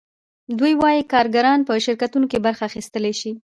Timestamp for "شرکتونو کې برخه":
1.85-2.63